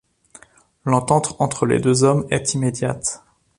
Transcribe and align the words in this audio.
L'entente 0.83 1.35
entre 1.37 1.67
les 1.67 1.79
deux 1.79 2.03
hommes 2.03 2.25
est 2.31 2.55
immédiate. 2.55 3.23